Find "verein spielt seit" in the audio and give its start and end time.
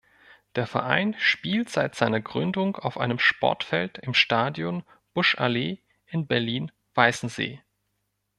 0.65-1.93